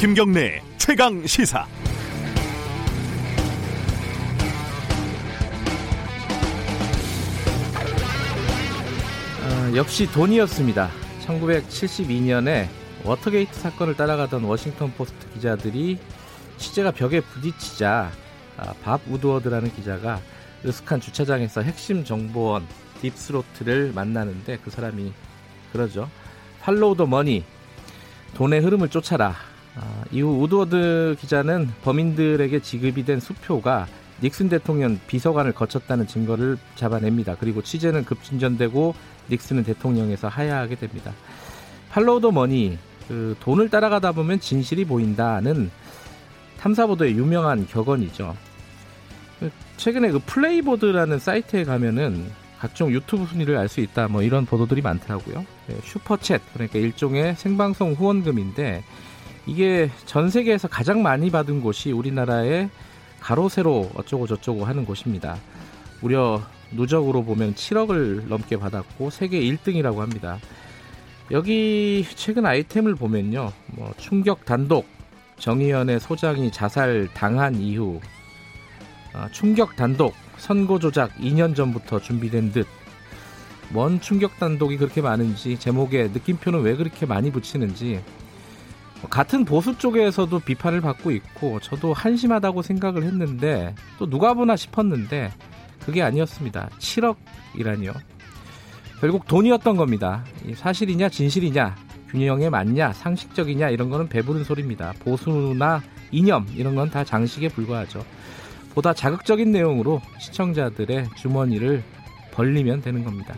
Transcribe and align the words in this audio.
김경래 0.00 0.62
최강 0.78 1.26
시사. 1.26 1.60
어, 9.42 9.76
역시 9.76 10.10
돈이었습니다. 10.10 10.90
1972년에 11.26 12.68
워터게이트 13.04 13.60
사건을 13.60 13.94
따라가던 13.94 14.44
워싱턴 14.44 14.90
포스트 14.92 15.30
기자들이 15.34 15.98
취재가 16.56 16.92
벽에 16.92 17.20
부딪히자 17.20 18.10
아, 18.56 18.74
밥 18.82 19.02
우드워드라는 19.06 19.70
기자가 19.74 20.20
으슥한 20.64 21.00
주차장에서 21.00 21.62
핵심 21.62 22.04
정보원 22.04 22.66
딥스로트를 23.00 23.92
만나는데 23.94 24.58
그 24.62 24.70
사람이 24.70 25.12
그러죠. 25.72 26.08
Follow 26.60 26.96
the 26.96 27.06
money 27.06 27.44
돈의 28.34 28.60
흐름을 28.60 28.88
쫓아라. 28.88 29.34
아, 29.76 30.04
이후 30.10 30.42
우드워드 30.42 31.16
기자는 31.18 31.70
범인들에게 31.82 32.60
지급이 32.60 33.04
된 33.04 33.20
수표가 33.20 33.86
닉슨 34.22 34.48
대통령 34.48 34.98
비서관을 35.06 35.52
거쳤다는 35.52 36.06
증거를 36.06 36.58
잡아냅니다. 36.74 37.36
그리고 37.40 37.62
취재는 37.62 38.04
급진전되고 38.04 38.94
닉슨은 39.30 39.64
대통령에서 39.64 40.28
하야하게 40.28 40.76
됩니다. 40.76 41.12
Follow 41.90 42.20
the 42.20 42.30
money 42.30 42.78
그 43.08 43.34
돈을 43.40 43.70
따라가다 43.70 44.12
보면 44.12 44.40
진실이 44.40 44.84
보인다는 44.84 45.70
탐사보도의 46.60 47.14
유명한 47.14 47.66
격언이죠. 47.66 48.36
최근에 49.80 50.10
그 50.10 50.18
플레이보드라는 50.18 51.18
사이트에 51.18 51.64
가면은 51.64 52.30
각종 52.58 52.92
유튜브 52.92 53.24
순위를 53.24 53.56
알 53.56 53.66
수 53.66 53.80
있다 53.80 54.08
뭐 54.08 54.20
이런 54.22 54.44
보도들이 54.44 54.82
많더라고요. 54.82 55.46
네, 55.68 55.76
슈퍼챗 55.78 56.38
그러니까 56.52 56.78
일종의 56.78 57.34
생방송 57.36 57.94
후원금인데 57.94 58.84
이게 59.46 59.90
전 60.04 60.28
세계에서 60.28 60.68
가장 60.68 61.02
많이 61.02 61.30
받은 61.30 61.62
곳이 61.62 61.92
우리나라의 61.92 62.68
가로 63.20 63.48
세로 63.48 63.90
어쩌고 63.94 64.26
저쩌고 64.26 64.66
하는 64.66 64.84
곳입니다. 64.84 65.38
무려 66.02 66.42
누적으로 66.72 67.24
보면 67.24 67.54
7억을 67.54 68.28
넘게 68.28 68.58
받았고 68.58 69.08
세계 69.08 69.40
1등이라고 69.40 69.96
합니다. 69.96 70.38
여기 71.30 72.04
최근 72.16 72.44
아이템을 72.44 72.96
보면요. 72.96 73.50
뭐 73.68 73.94
충격 73.96 74.44
단독 74.44 74.86
정의연의 75.38 76.00
소장이 76.00 76.52
자살 76.52 77.08
당한 77.14 77.54
이후 77.54 77.98
어, 78.02 78.19
충격 79.32 79.76
단독 79.76 80.14
선거 80.36 80.78
조작 80.78 81.14
2년 81.16 81.54
전부터 81.54 82.00
준비된 82.00 82.52
듯. 82.52 82.66
뭔 83.70 84.00
충격 84.00 84.38
단독이 84.38 84.76
그렇게 84.76 85.00
많은지 85.00 85.58
제목에 85.58 86.08
느낌표는 86.08 86.62
왜 86.62 86.74
그렇게 86.74 87.06
많이 87.06 87.30
붙이는지 87.30 88.02
같은 89.08 89.44
보수 89.44 89.78
쪽에서도 89.78 90.40
비판을 90.40 90.80
받고 90.80 91.12
있고 91.12 91.60
저도 91.60 91.92
한심하다고 91.92 92.62
생각을 92.62 93.04
했는데 93.04 93.74
또 93.98 94.10
누가 94.10 94.34
보나 94.34 94.56
싶었는데 94.56 95.32
그게 95.84 96.02
아니었습니다. 96.02 96.68
7억이라니요. 96.78 97.94
결국 99.00 99.26
돈이었던 99.26 99.76
겁니다. 99.76 100.24
사실이냐 100.54 101.08
진실이냐 101.08 101.76
균형에 102.10 102.50
맞냐 102.50 102.92
상식적이냐 102.92 103.70
이런 103.70 103.88
거는 103.88 104.08
배부른 104.08 104.42
소리입니다. 104.44 104.94
보수나 104.98 105.80
이념 106.10 106.46
이런 106.56 106.74
건 106.74 106.90
다 106.90 107.04
장식에 107.04 107.48
불과하죠. 107.48 108.04
보다 108.74 108.94
자극적인 108.94 109.50
내용으로 109.52 110.00
시청자들의 110.18 111.08
주머니를 111.16 111.82
벌리면 112.32 112.82
되는 112.82 113.04
겁니다. 113.04 113.34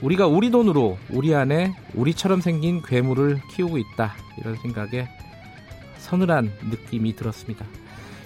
우리가 0.00 0.26
우리 0.26 0.50
돈으로 0.50 0.98
우리 1.10 1.34
안에 1.34 1.74
우리처럼 1.94 2.40
생긴 2.40 2.82
괴물을 2.82 3.40
키우고 3.50 3.78
있다 3.78 4.14
이런 4.38 4.56
생각에 4.56 5.08
서늘한 5.98 6.52
느낌이 6.70 7.14
들었습니다. 7.14 7.64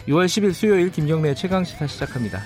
6월 0.09 0.27
10일 0.27 0.53
수요일 0.53 0.91
김경래 0.91 1.35
최강시사 1.35 1.87
시작합니다. 1.87 2.41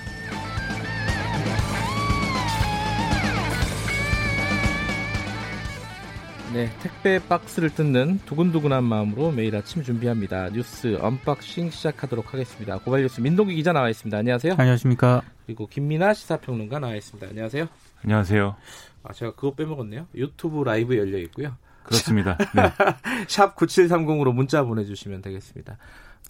네, 6.52 6.68
택배 6.82 7.20
박스를 7.28 7.70
뜯는 7.70 8.22
두근두근한 8.26 8.82
마음으로 8.82 9.30
매일 9.30 9.54
아침 9.54 9.84
준비합니다. 9.84 10.50
뉴스 10.50 10.98
unboxing 11.00 11.70
시작하도록 11.70 12.34
하겠습니다. 12.34 12.78
고발뉴스 12.78 13.20
민동기 13.20 13.54
기자 13.54 13.72
나와 13.72 13.88
있습니다. 13.88 14.18
안녕하세요. 14.18 14.54
안녕하십니까. 14.58 15.22
그리고 15.46 15.68
김민아 15.68 16.12
시사평론가 16.12 16.80
나와 16.80 16.96
있습니다. 16.96 17.28
안녕하세요. 17.28 17.68
안녕하세요. 18.02 18.56
아, 19.04 19.12
제가 19.12 19.36
그거 19.36 19.54
빼먹었네요. 19.54 20.08
유튜브 20.16 20.64
라이브 20.64 20.96
열려 20.98 21.18
있고요. 21.18 21.54
그렇습니다. 21.84 22.36
네. 22.36 22.72
샵 23.28 23.54
9730으로 23.54 24.32
문자 24.32 24.64
보내주시면 24.64 25.22
되겠습니다. 25.22 25.78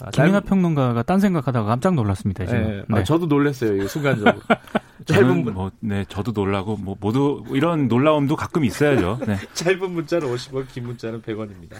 아, 0.02 0.10
김민아 0.10 0.40
평론가가 0.40 1.02
딴 1.02 1.20
생각하다가 1.20 1.66
깜짝 1.66 1.94
놀랐습니다. 1.94 2.46
지금. 2.46 2.62
네. 2.62 2.84
네. 2.88 3.00
아, 3.00 3.04
저도 3.04 3.26
놀랐어요. 3.26 3.86
순간적으로. 3.88 4.40
짧은 5.06 5.44
문... 5.44 5.54
뭐, 5.54 5.70
네, 5.80 6.04
저도 6.08 6.32
놀라고 6.32 6.76
뭐 6.76 6.96
모두 7.00 7.42
이런 7.50 7.88
놀라움도 7.88 8.36
가끔 8.36 8.64
있어야죠. 8.64 9.18
네. 9.26 9.36
짧은 9.54 9.90
문자는 9.90 10.28
50원, 10.28 10.68
긴 10.68 10.84
문자는 10.86 11.22
100원입니다. 11.22 11.76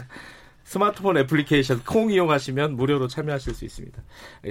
스마트폰 0.63 1.17
애플리케이션 1.17 1.81
콩 1.85 2.11
이용하시면 2.11 2.75
무료로 2.75 3.07
참여하실 3.07 3.53
수 3.53 3.65
있습니다. 3.65 4.01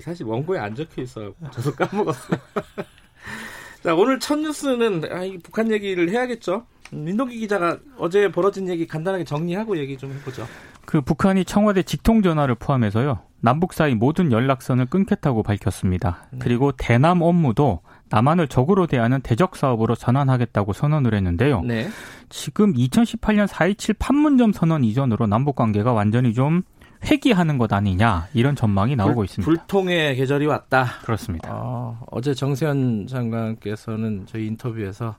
사실 0.02 0.26
원고에 0.26 0.58
안 0.58 0.74
적혀 0.74 1.02
있어 1.02 1.32
저도 1.50 1.72
까먹었어요. 1.72 2.38
자, 3.82 3.94
오늘 3.94 4.20
첫 4.20 4.38
뉴스는 4.38 5.04
아, 5.10 5.22
북한 5.42 5.70
얘기를 5.70 6.10
해야겠죠. 6.10 6.66
민동기 6.90 7.38
기자가 7.38 7.78
어제 7.96 8.30
벌어진 8.30 8.68
얘기 8.68 8.86
간단하게 8.86 9.24
정리하고 9.24 9.78
얘기 9.78 9.96
좀 9.96 10.12
해보죠. 10.12 10.46
그 10.90 11.00
북한이 11.00 11.44
청와대 11.44 11.84
직통 11.84 12.20
전화를 12.20 12.56
포함해서요. 12.56 13.20
남북 13.38 13.74
사이 13.74 13.94
모든 13.94 14.32
연락선을 14.32 14.86
끊겠다고 14.86 15.44
밝혔습니다. 15.44 16.26
네. 16.32 16.40
그리고 16.42 16.72
대남 16.72 17.22
업무도 17.22 17.82
남한을 18.08 18.48
적으로 18.48 18.88
대하는 18.88 19.20
대적 19.20 19.54
사업으로 19.54 19.94
전환하겠다고 19.94 20.72
선언을 20.72 21.14
했는데요. 21.14 21.60
네. 21.60 21.88
지금 22.28 22.72
2018년 22.72 23.46
4.27 23.46 23.96
판문점 24.00 24.52
선언 24.52 24.82
이전으로 24.82 25.28
남북 25.28 25.54
관계가 25.54 25.92
완전히 25.92 26.34
좀 26.34 26.62
회귀하는 27.04 27.56
것 27.56 27.72
아니냐 27.72 28.26
이런 28.34 28.56
전망이 28.56 28.96
나오고 28.96 29.14
불, 29.14 29.24
있습니다. 29.26 29.48
불통의 29.48 30.16
계절이 30.16 30.46
왔다. 30.46 30.86
그렇습니다. 31.04 31.50
어, 31.52 32.00
어제 32.10 32.34
정세현 32.34 33.06
장관께서는 33.06 34.24
저희 34.26 34.48
인터뷰에서 34.48 35.14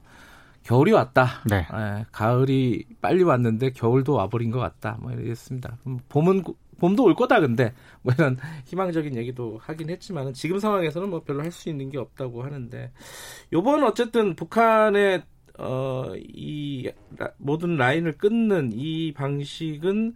겨울이 0.63 0.91
왔다. 0.91 1.41
네. 1.49 1.65
네. 1.71 2.05
가을이 2.11 2.85
빨리 3.01 3.23
왔는데 3.23 3.71
겨울도 3.71 4.13
와버린 4.13 4.51
것 4.51 4.59
같다. 4.59 4.97
뭐 5.01 5.11
이랬습니다. 5.11 5.77
봄은 6.09 6.43
봄도 6.79 7.03
올 7.03 7.13
거다 7.15 7.39
근데 7.39 7.73
뭐 8.01 8.13
이런 8.17 8.37
희망적인 8.65 9.15
얘기도 9.15 9.59
하긴 9.61 9.89
했지만 9.89 10.33
지금 10.33 10.57
상황에서는 10.59 11.09
뭐 11.09 11.21
별로 11.21 11.43
할 11.43 11.51
수 11.51 11.69
있는 11.69 11.89
게 11.89 11.97
없다고 11.97 12.43
하는데 12.43 12.91
요번 13.53 13.83
어쨌든 13.83 14.35
북한의 14.35 15.23
어이 15.59 16.89
모든 17.37 17.75
라인을 17.75 18.17
끊는 18.17 18.71
이 18.73 19.13
방식은 19.13 20.13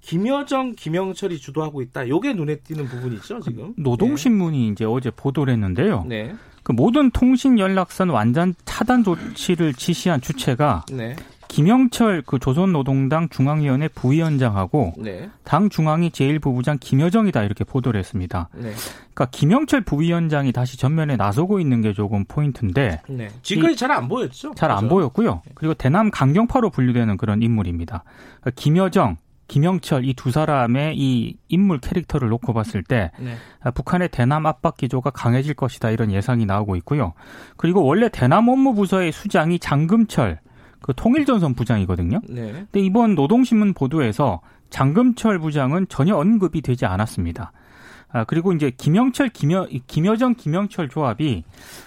김여정, 0.00 0.72
김영철이 0.72 1.38
주도하고 1.38 1.80
있다. 1.80 2.08
요게 2.08 2.34
눈에 2.34 2.56
띄는 2.56 2.84
부분이죠, 2.86 3.40
지금. 3.40 3.72
노동신문이 3.78 4.58
네. 4.58 4.66
이제 4.66 4.84
어제 4.84 5.10
보도를 5.10 5.52
했는데요. 5.54 6.04
네. 6.06 6.34
그 6.64 6.72
모든 6.72 7.10
통신 7.10 7.58
연락선 7.58 8.08
완전 8.10 8.54
차단 8.64 9.04
조치를 9.04 9.74
지시한 9.74 10.20
주체가 10.20 10.86
네. 10.92 11.14
김영철 11.46 12.22
그 12.26 12.40
조선노동당 12.40 13.28
중앙위원회 13.28 13.86
부위원장하고 13.88 14.94
네. 14.96 15.30
당 15.44 15.68
중앙위 15.68 16.10
제1부부장 16.10 16.78
김여정이다 16.80 17.44
이렇게 17.44 17.62
보도를 17.62 18.00
했습니다. 18.00 18.48
네. 18.54 18.72
그러니까 19.14 19.26
김영철 19.30 19.82
부위원장이 19.82 20.50
다시 20.50 20.76
전면에 20.76 21.16
나서고 21.16 21.60
있는 21.60 21.80
게 21.80 21.92
조금 21.92 22.24
포인트인데 22.24 23.02
네. 23.08 23.28
지금까지 23.42 23.76
잘 23.76 23.92
안 23.92 24.08
보였죠? 24.08 24.54
잘 24.56 24.72
안 24.72 24.88
보였고요. 24.88 25.42
네. 25.44 25.52
그리고 25.54 25.74
대남 25.74 26.10
강경파로 26.10 26.70
분류되는 26.70 27.18
그런 27.18 27.40
인물입니다. 27.42 28.02
그러니까 28.40 28.50
김여정, 28.56 29.18
김영철 29.48 30.04
이 30.04 30.14
두 30.14 30.30
사람의 30.30 30.96
이 30.96 31.36
인물 31.48 31.78
캐릭터를 31.80 32.28
놓고 32.28 32.52
봤을 32.52 32.82
때 32.82 33.10
네. 33.18 33.34
아, 33.60 33.70
북한의 33.70 34.08
대남 34.10 34.46
압박 34.46 34.76
기조가 34.76 35.10
강해질 35.10 35.54
것이다 35.54 35.90
이런 35.90 36.10
예상이 36.10 36.46
나오고 36.46 36.76
있고요. 36.76 37.12
그리고 37.56 37.84
원래 37.84 38.08
대남 38.08 38.48
업무 38.48 38.74
부서의 38.74 39.12
수장이 39.12 39.58
장금철 39.58 40.40
그 40.80 40.92
통일전선 40.94 41.54
부장이거든요. 41.54 42.20
네. 42.28 42.52
근데 42.52 42.80
이번 42.80 43.14
노동신문 43.14 43.74
보도에서 43.74 44.40
장금철 44.70 45.38
부장은 45.38 45.86
전혀 45.88 46.16
언급이 46.16 46.60
되지 46.60 46.84
않았습니다. 46.86 47.52
아, 48.14 48.22
그리고 48.22 48.52
이제 48.52 48.70
김영철, 48.70 49.30
김여, 49.30 49.66
김여정, 49.88 50.36
김영철 50.36 50.88
조합이 50.88 51.42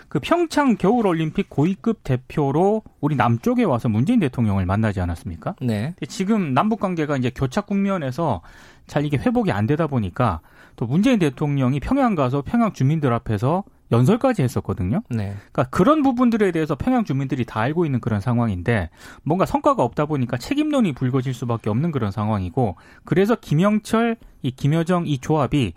그 0.09 0.19
평창 0.19 0.75
겨울올림픽 0.75 1.49
고위급 1.49 2.03
대표로 2.03 2.83
우리 2.99 3.15
남쪽에 3.15 3.63
와서 3.63 3.87
문재인 3.87 4.19
대통령을 4.19 4.65
만나지 4.65 4.99
않았습니까? 4.99 5.55
네. 5.61 5.95
지금 6.09 6.53
남북 6.53 6.81
관계가 6.81 7.15
이제 7.15 7.31
교착 7.33 7.65
국면에서 7.65 8.41
잘 8.87 9.05
이게 9.05 9.15
회복이 9.15 9.53
안 9.53 9.67
되다 9.67 9.87
보니까 9.87 10.41
또 10.75 10.85
문재인 10.85 11.17
대통령이 11.17 11.79
평양 11.79 12.13
가서 12.13 12.41
평양 12.41 12.73
주민들 12.73 13.13
앞에서 13.13 13.63
연설까지 13.93 14.41
했었거든요. 14.41 15.03
네. 15.09 15.33
그러니까 15.53 15.63
그런 15.69 16.03
부분들에 16.03 16.51
대해서 16.51 16.75
평양 16.75 17.05
주민들이 17.05 17.45
다 17.45 17.61
알고 17.61 17.85
있는 17.85 18.01
그런 18.01 18.19
상황인데 18.19 18.89
뭔가 19.23 19.45
성과가 19.45 19.81
없다 19.81 20.07
보니까 20.07 20.35
책임론이 20.35 20.91
불거질 20.91 21.33
수밖에 21.33 21.69
없는 21.69 21.91
그런 21.91 22.11
상황이고 22.11 22.75
그래서 23.05 23.35
김영철 23.35 24.17
이 24.41 24.51
김여정 24.51 25.07
이 25.07 25.19
조합이 25.19 25.73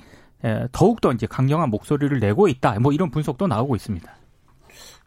더욱더 0.73 1.13
이제 1.13 1.27
강경한 1.27 1.71
목소리를 1.71 2.19
내고 2.21 2.49
있다. 2.49 2.79
뭐 2.81 2.93
이런 2.93 3.11
분석도 3.11 3.47
나오고 3.47 3.77
있습니다. 3.77 4.11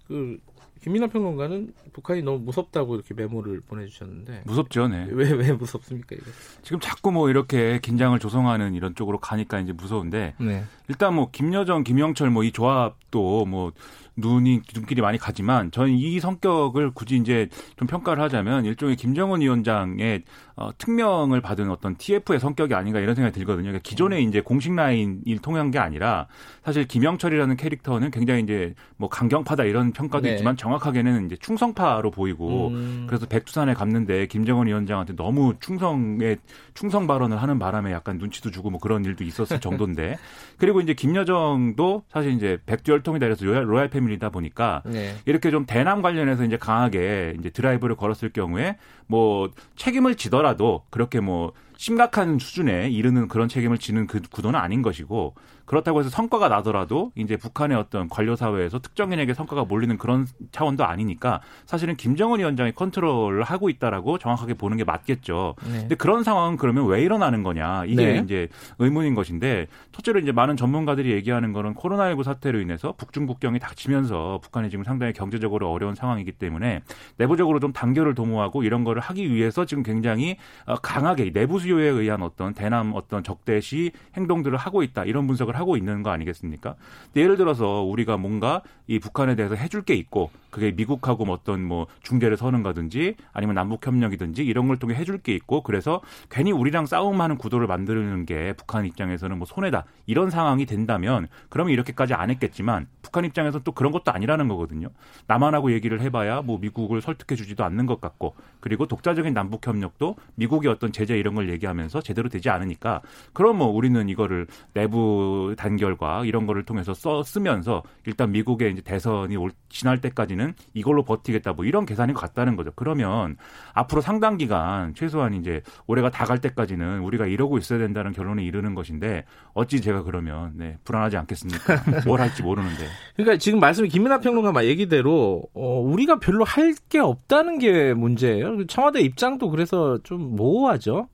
그 0.08 0.38
김민하 0.82 1.08
평론가는 1.08 1.74
북한이 1.94 2.24
너무 2.24 2.40
무섭다고 2.40 2.96
이렇게 2.96 3.14
메모를 3.14 3.62
보내주셨는데 3.62 4.42
무섭죠, 4.46 4.90
네. 4.90 5.08
왜 5.12 5.32
왜 5.32 5.54
무섭습니까? 5.54 6.14
이거? 6.14 6.26
지금 6.62 6.80
자꾸 6.82 7.12
뭐 7.12 7.30
이렇게 7.30 7.80
긴장을 7.80 8.18
조성하는 8.20 8.74
이런 8.74 8.94
쪽으로 8.94 9.20
가니까 9.20 9.60
이제 9.62 9.72
무서운데 9.72 10.36
네. 10.40 10.64
일단 10.90 11.16
뭐 11.16 11.30
김여정, 11.32 11.84
김영철 11.86 12.30
뭐 12.32 12.44
이 12.44 12.52
조합도 12.52 13.46
뭐 13.46 13.72
눈이 14.16 14.62
눈길이 14.74 15.02
많이 15.02 15.18
가지만 15.18 15.72
저는 15.72 15.94
이 15.94 16.20
성격을 16.20 16.92
굳이 16.92 17.18
이제 17.18 17.50
좀 17.78 17.88
평가를 17.88 18.22
하자면 18.24 18.66
일종의 18.66 18.96
김정은 18.96 19.42
위원장의 19.42 20.24
어, 20.56 20.70
특명을 20.78 21.42
받은 21.42 21.72
어떤 21.72 21.96
TF의 21.96 22.40
성격이 22.40 22.76
아닌가 22.76 23.00
이런 23.00 23.16
생각이 23.16 23.34
들거든요. 23.34 23.64
그러니까 23.64 23.82
기존에 23.82 24.24
음. 24.24 24.30
이제 24.30 24.40
공식 24.40 24.76
라인을 24.76 25.40
통한 25.42 25.72
게 25.72 25.80
아니라 25.80 26.28
사실 26.64 26.88
김영철이라는 26.88 27.58
캐릭터는 27.58 28.12
굉장히 28.12 28.44
이제 28.44 28.76
뭐 28.98 29.10
강경파다 29.10 29.64
이런 29.64 29.94
평가도 29.94 30.26
네. 30.26 30.34
있지만 30.34 30.56
정확하게는 30.56 31.26
이제 31.26 31.36
충성파로 31.38 32.12
보이고 32.12 32.68
음. 32.68 33.06
그래서 33.08 33.26
백두산에 33.26 33.74
갔는데 33.74 34.28
김정은 34.28 34.68
위원장한테 34.68 35.16
너무 35.16 35.56
충성의 35.60 36.38
충성 36.76 37.08
발언을 37.08 37.42
하는 37.42 37.58
바람에 37.58 37.92
약간 37.92 38.20
눈치도 38.20 38.52
주고 38.52 38.70
뭐 38.70 38.80
그런 38.80 39.04
일도 39.06 39.24
있었을 39.24 39.60
정도인데 39.60 40.18
그리고 40.60 40.82
이제 40.82 40.94
김여정도 40.94 42.04
사실 42.10 42.32
이제 42.34 42.60
백두혈통이다 42.68 43.26
그래서 43.26 43.44
royal, 43.46 43.68
royal 43.68 43.90
family 43.90 44.03
다 44.20 44.30
보니까 44.30 44.84
네. 44.86 45.16
이렇게 45.26 45.52
좀 45.52 45.66
대남 45.66 46.02
관련해서 46.02 46.46
이제 46.46 46.58
강하게 46.58 47.36
이제 47.40 47.50
드라이브를 47.50 47.96
걸었을 47.96 48.32
경우에 48.32 48.78
뭐 49.08 49.50
책임을 49.76 50.16
지더라도 50.16 50.84
그렇게 50.90 51.20
뭐 51.20 51.54
심각한 51.78 52.40
수준에 52.40 52.90
이르는 52.90 53.28
그런 53.28 53.50
책임을 53.50 53.78
지는 53.78 54.08
그 54.08 54.22
구도는 54.22 54.60
아닌 54.60 54.82
것이고 54.82 55.36
그렇다고 55.66 56.00
해서 56.00 56.10
성과가 56.10 56.50
나더라도 56.50 57.12
이제 57.16 57.38
북한의 57.38 57.78
어떤 57.78 58.10
관료 58.10 58.36
사회에서 58.36 58.80
특정인에게 58.80 59.34
성과가 59.34 59.64
몰리는 59.64 59.98
그런 59.98 60.28
차원도 60.52 60.84
아니니까 60.84 61.42
사실은 61.66 61.96
김정은 61.96 62.40
위원장이 62.40 62.74
컨트롤을 62.74 63.44
하고 63.44 63.70
있다라고 63.70 64.18
정확하게 64.18 64.56
보는 64.56 64.78
게 64.78 64.84
맞겠죠. 64.84 65.56
네. 65.66 65.80
근데 65.80 65.96
그런 65.96 66.24
상황은 66.24 66.58
그러면 66.58 66.88
왜 66.88 67.02
일어나는 67.02 67.44
거냐 67.44 67.86
이게 67.86 68.14
네. 68.14 68.22
이제 68.24 68.50
의문인 68.80 69.16
것인데 69.16 69.68
첫째로 69.94 70.20
이제 70.20 70.32
많은 70.32 70.58
전문가들이 70.58 71.12
얘기하는 71.12 71.54
거는 71.54 71.76
코로나19 71.76 72.24
사태로 72.24 72.60
인해서 72.60 72.94
북중 72.98 73.26
국경이 73.26 73.60
닥치면서 73.60 74.40
북한이 74.44 74.70
지금 74.70 74.84
상당히 74.84 75.14
경제적으로 75.14 75.72
어려운 75.72 75.96
상황이기 75.96 76.34
때문에 76.34 76.82
내부적으로 77.18 77.62
좀 77.62 77.72
단결을 77.72 78.16
도모하고 78.16 78.64
이런 78.64 78.84
거를 78.84 79.02
하기 79.02 79.34
위해서 79.34 79.66
지금 79.66 79.84
굉장히 79.84 80.36
어, 80.66 80.76
강하게 80.76 81.32
내부 81.32 81.60
수요에 81.60 81.88
의한 81.88 82.22
어떤 82.22 82.54
대남 82.54 82.92
어떤 82.94 83.24
적대시 83.24 83.92
행동들을 84.16 84.58
하고 84.58 84.84
있다 84.84 85.06
이런 85.06 85.26
분석을 85.26 85.54
생각을 85.54 85.60
하고 85.64 85.78
있는 85.78 86.04
거 86.04 86.12
아니겠습니까? 86.12 86.76
예를 87.16 87.38
들어서 87.38 87.82
우리가 87.82 88.18
뭔가 88.18 88.62
이 88.86 89.00
북한에 89.00 89.36
대해서 89.36 89.56
해줄 89.56 89.84
게 89.84 89.96
있고 89.96 90.30
그게 90.50 90.72
미국하고 90.72 91.26
뭐 91.26 91.36
어떤 91.36 91.64
뭐 91.64 91.88
중재를 92.04 92.38
서는가든지 92.38 93.16
아니면 93.32 93.56
남북 93.56 93.86
협력이든지 93.86 94.46
이런 94.46 94.68
걸 94.68 94.78
통해 94.78 94.94
해줄 94.94 95.18
게 95.18 95.34
있고 95.34 95.64
그래서 95.64 96.02
괜히 96.30 96.52
우리랑 96.52 96.86
싸움하는 96.86 97.38
구도를 97.38 97.66
만드는 97.66 98.26
게 98.26 98.54
북한 98.54 98.86
입장에서는 98.86 99.38
뭐 99.38 99.48
손해다 99.48 99.86
이런 100.06 100.30
상황이 100.30 100.66
된다면 100.66 101.28
그러면 101.50 101.74
이렇게까지 101.74 102.14
안 102.14 102.30
했겠지만 102.30 102.88
북한 103.02 103.26
입장에서 103.26 103.60
또 103.60 103.72
그런 103.72 103.92
것도 103.92 104.12
아니라는 104.12 104.48
거거든요. 104.48 104.90
남한하고 105.28 105.72
얘기를 105.72 106.02
해봐야 106.02 106.42
뭐 106.42 106.60
미국을 106.60 107.02
설득해주지도 107.02 107.64
않는 107.64 107.86
것 107.86 108.02
같고 108.02 108.36
그리고 108.60 108.86
독자적인 108.86 109.34
남북 109.34 109.66
협력도 109.66 110.18
미국의 110.36 110.70
어떤 110.70 110.92
제재 110.92 111.18
이런 111.18 111.36
걸 111.36 111.50
얘기하면서 111.50 112.02
제대로 112.02 112.30
되지 112.30 112.50
않으니까 112.50 113.02
그럼 113.32 113.58
뭐 113.58 113.68
우리는 113.68 114.08
이거를 114.10 114.46
내부 114.74 115.43
단결과 115.56 116.26
이런 116.26 116.46
거를 116.48 116.64
통해서 116.64 116.94
써 116.94 117.24
쓰면서 117.24 117.84
일단 118.06 118.32
미국의 118.32 118.72
이제 118.74 118.82
대선이 118.82 119.36
올, 119.38 119.52
지날 119.70 120.02
때까지는 120.02 120.54
이걸로 120.74 121.04
버티겠다 121.04 121.54
뭐 121.54 121.66
이런 121.66 121.86
계산인 121.86 122.14
것 122.16 122.22
같다는 122.22 122.56
거죠. 122.56 122.72
그러면 122.76 123.38
앞으로 123.74 124.02
상당 124.02 124.38
기간 124.38 124.94
최소한 124.96 125.34
이제 125.36 125.62
올해가 125.88 126.10
다 126.10 126.24
갈 126.24 126.40
때까지는 126.40 127.00
우리가 127.02 127.28
이러고 127.28 127.58
있어야 127.58 127.80
된다는 127.80 128.14
결론에 128.14 128.44
이르는 128.44 128.76
것인데 128.76 129.26
어찌 129.54 129.82
제가 129.82 130.04
그러면 130.04 130.54
네, 130.56 130.78
불안하지 130.86 131.18
않겠습니까? 131.18 131.84
뭘 132.08 132.22
할지 132.22 132.42
모르는데. 132.44 132.86
그러니까 133.16 133.38
지금 133.38 133.60
말씀 133.60 133.86
김민하 133.88 134.20
평론가 134.20 134.66
얘기대로 134.66 135.44
어, 135.54 135.80
우리가 135.82 136.20
별로 136.20 136.44
할 136.46 136.74
게 136.90 137.00
없다는 137.00 137.60
게 137.60 137.94
문제예요. 137.94 138.66
청와대 138.68 139.00
입장도 139.02 139.50
그래서 139.50 140.00
좀 140.04 140.36
모호하죠. 140.36 141.08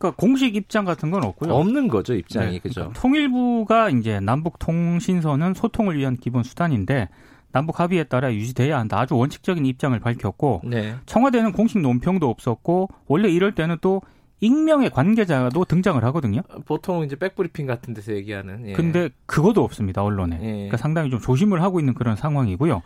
그러니까 0.00 0.16
공식 0.16 0.56
입장 0.56 0.86
같은 0.86 1.10
건 1.10 1.22
없고요. 1.24 1.54
없는 1.54 1.88
거죠 1.88 2.14
입장이 2.14 2.52
네, 2.52 2.58
그죠. 2.58 2.80
그러니까 2.80 3.00
통일부가 3.00 3.90
이제 3.90 4.18
남북 4.18 4.58
통신선은 4.58 5.52
소통을 5.54 5.96
위한 5.98 6.16
기본 6.16 6.42
수단인데 6.42 7.10
남북 7.52 7.80
합의에 7.80 8.04
따라 8.04 8.32
유지돼야 8.32 8.78
한다. 8.78 8.98
아주 8.98 9.14
원칙적인 9.16 9.66
입장을 9.66 9.98
밝혔고 10.00 10.62
네. 10.64 10.96
청와대는 11.04 11.52
공식 11.52 11.80
논평도 11.80 12.28
없었고 12.28 12.88
원래 13.08 13.28
이럴 13.28 13.54
때는 13.54 13.76
또 13.82 14.00
익명의 14.40 14.90
관계자도 14.90 15.64
등장을 15.66 16.02
하거든요. 16.04 16.40
보통 16.66 17.04
이제 17.04 17.16
백브리핑 17.16 17.66
같은 17.66 17.94
데서 17.94 18.12
얘기하는. 18.12 18.68
예. 18.68 18.72
근데 18.72 19.10
그것도 19.26 19.62
없습니다 19.62 20.02
언론에. 20.02 20.36
예. 20.42 20.52
그러니까 20.52 20.76
상당히 20.76 21.10
좀 21.10 21.20
조심을 21.20 21.62
하고 21.62 21.78
있는 21.80 21.94
그런 21.94 22.16
상황이고요. 22.16 22.82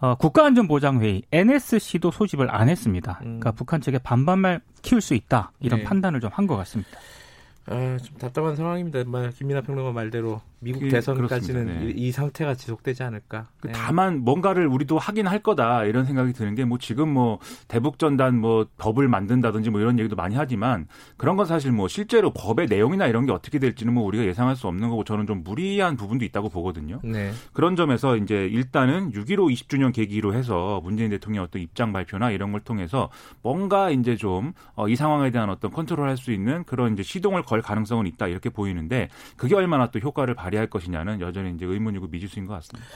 어, 0.00 0.14
국가안전보장회의 0.16 1.22
NSC도 1.32 2.10
소집을 2.10 2.54
안 2.54 2.68
했습니다. 2.68 3.18
음. 3.22 3.24
그러니까 3.40 3.52
북한 3.52 3.80
측에 3.80 3.98
반반말 3.98 4.60
키울 4.82 5.00
수 5.00 5.14
있다 5.14 5.50
이런 5.60 5.80
예. 5.80 5.84
판단을 5.84 6.20
좀 6.20 6.30
한 6.32 6.46
것 6.46 6.56
같습니다. 6.56 6.98
아, 7.66 7.98
좀 8.02 8.16
답답한 8.16 8.56
상황입니다. 8.56 9.02
김민아 9.36 9.60
평론가 9.62 9.92
말대로 9.92 10.40
미국 10.60 10.80
그, 10.80 10.88
대선까지는 10.88 11.66
네. 11.66 11.86
이, 11.90 12.08
이, 12.08 12.12
상태가 12.12 12.54
지속되지 12.54 13.02
않을까. 13.02 13.48
그 13.60 13.66
네. 13.68 13.72
다만 13.74 14.20
뭔가를 14.20 14.66
우리도 14.66 14.98
하긴 14.98 15.26
할 15.26 15.40
거다 15.40 15.84
이런 15.84 16.04
생각이 16.04 16.32
드는 16.32 16.54
게 16.54 16.68
뭐 16.68 16.78
지금 16.78 17.08
뭐 17.08 17.38
대북 17.66 17.98
전단 17.98 18.38
뭐 18.38 18.66
법을 18.76 19.08
만든다든지 19.08 19.70
뭐 19.70 19.80
이런 19.80 19.98
얘기도 19.98 20.14
많이 20.14 20.36
하지만 20.36 20.86
그런 21.16 21.36
건 21.36 21.46
사실 21.46 21.72
뭐 21.72 21.88
실제로 21.88 22.30
법의 22.32 22.66
내용이나 22.68 23.06
이런 23.06 23.26
게 23.26 23.32
어떻게 23.32 23.58
될지는 23.58 23.94
뭐 23.94 24.04
우리가 24.04 24.24
예상할 24.24 24.54
수 24.54 24.68
없는 24.68 24.90
거고 24.90 25.02
저는 25.04 25.26
좀 25.26 25.42
무리한 25.42 25.96
부분도 25.96 26.24
있다고 26.26 26.50
보거든요. 26.50 27.00
네. 27.02 27.32
그런 27.52 27.74
점에서 27.74 28.16
이제 28.16 28.46
일단은 28.46 29.12
6.15 29.12 29.52
20주년 29.52 29.92
계기로 29.92 30.34
해서 30.34 30.80
문재인 30.84 31.10
대통령 31.10 31.44
어떤 31.44 31.62
입장 31.62 31.92
발표나 31.92 32.30
이런 32.30 32.52
걸 32.52 32.60
통해서 32.60 33.10
뭔가 33.42 33.90
이제 33.90 34.16
좀이 34.16 34.52
어, 34.74 34.86
상황에 34.94 35.30
대한 35.30 35.48
어떤 35.48 35.70
컨트롤할 35.70 36.16
수 36.16 36.32
있는 36.32 36.64
그런 36.64 36.92
이제 36.92 37.02
시동을 37.02 37.42
걸 37.42 37.62
가능성은 37.62 38.06
있다 38.06 38.26
이렇게 38.26 38.50
보이는데 38.50 39.08
그게 39.36 39.54
얼마나 39.54 39.90
또 39.90 39.98
효과를 39.98 40.34
발 40.34 40.47
발휘할 40.48 40.68
것이냐는 40.68 41.20
여전히 41.20 41.54
이제 41.54 41.64
의문이고 41.66 42.08
미지수인 42.08 42.46
것 42.46 42.54
같습니다. 42.54 42.88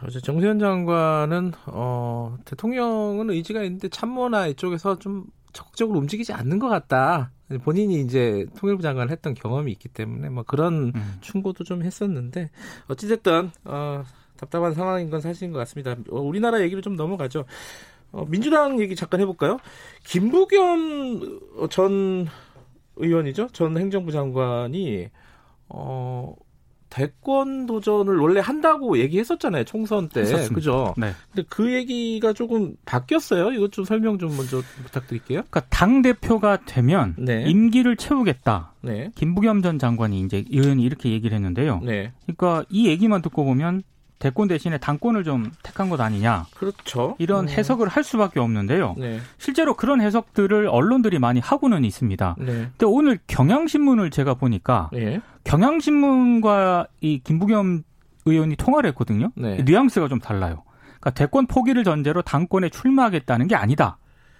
그렇죠. 0.00 0.20
정세현 0.20 0.58
장관은 0.58 1.52
어, 1.66 2.36
대통령은 2.44 3.30
의지가 3.30 3.62
있는데 3.62 3.88
참모나 3.88 4.46
이쪽에서 4.48 4.98
좀 4.98 5.24
적극적으로 5.52 5.98
움직이지 5.98 6.32
않는 6.32 6.58
것 6.58 6.68
같다. 6.68 7.32
본인이 7.62 8.00
이제 8.00 8.46
통일부 8.56 8.82
장관을 8.82 9.10
했던 9.10 9.34
경험이 9.34 9.72
있기 9.72 9.88
때문에 9.88 10.28
뭐 10.28 10.44
그런 10.44 10.92
음. 10.94 11.18
충고도 11.20 11.64
좀 11.64 11.82
했었는데 11.82 12.50
어찌됐든 12.88 13.50
어, 13.64 14.04
답답한 14.36 14.74
상황인 14.74 15.10
건 15.10 15.20
사실인 15.20 15.52
것 15.52 15.58
같습니다. 15.60 15.96
어, 16.10 16.20
우리나라 16.20 16.60
얘기로 16.60 16.80
좀 16.80 16.94
넘어가죠. 16.94 17.44
어, 18.12 18.24
민주당 18.28 18.80
얘기 18.80 18.94
잠깐 18.94 19.20
해볼까요? 19.20 19.58
김부겸 20.04 21.68
전 21.70 22.28
의원이죠. 22.96 23.48
전 23.48 23.76
행정부 23.76 24.12
장관이 24.12 25.08
어, 25.68 26.34
대권 26.90 27.66
도전을 27.66 28.18
원래 28.18 28.40
한다고 28.40 28.98
얘기했었잖아요 28.98 29.64
총선 29.64 30.08
때 30.08 30.20
했었습니다. 30.20 30.54
그죠? 30.54 30.94
네. 30.98 31.12
근데 31.32 31.46
그 31.48 31.72
얘기가 31.72 32.32
조금 32.32 32.74
바뀌었어요. 32.84 33.52
이것 33.52 33.72
좀 33.72 33.84
설명 33.84 34.18
좀 34.18 34.36
먼저 34.36 34.60
부탁드릴게요. 34.84 35.42
그러니까 35.48 35.60
당 35.70 36.02
대표가 36.02 36.58
되면 36.66 37.14
네. 37.16 37.44
임기를 37.48 37.96
채우겠다. 37.96 38.74
네. 38.82 39.10
김부겸 39.14 39.62
전 39.62 39.78
장관이 39.78 40.20
이제 40.20 40.44
의원이 40.50 40.82
이렇게 40.82 41.10
얘기를 41.10 41.34
했는데요. 41.34 41.80
네. 41.84 42.12
그러니까 42.26 42.64
이 42.68 42.88
얘기만 42.88 43.22
듣고 43.22 43.44
보면 43.44 43.82
대권 44.20 44.48
대신에 44.48 44.76
당권을 44.78 45.24
좀 45.24 45.50
택한 45.62 45.88
것 45.88 46.00
아니냐. 46.00 46.44
그렇죠. 46.54 47.16
이런 47.18 47.46
음. 47.46 47.48
해석을 47.48 47.88
할 47.88 48.04
수밖에 48.04 48.38
없는데요. 48.38 48.94
네. 48.98 49.18
실제로 49.38 49.74
그런 49.74 50.00
해석들을 50.00 50.68
언론들이 50.68 51.18
많이 51.18 51.40
하고는 51.40 51.84
있습니다. 51.84 52.36
네. 52.38 52.46
근데 52.46 52.86
오늘 52.86 53.18
경향신문을 53.26 54.10
제가 54.10 54.34
보니까 54.34 54.90
네. 54.92 55.20
경향신문과 55.44 56.86
이 57.00 57.20
김부겸 57.24 57.82
의원이 58.26 58.56
통화를 58.56 58.88
했거든요. 58.90 59.32
네. 59.34 59.62
뉘앙스가 59.64 60.08
좀 60.08 60.18
달라요. 60.20 60.64
그러니까 61.00 61.10
대권 61.12 61.46
포기를 61.46 61.82
전제로 61.82 62.20
당권에 62.20 62.68
출마하겠다는 62.68 63.48
게 63.48 63.54
아니다. 63.54 63.96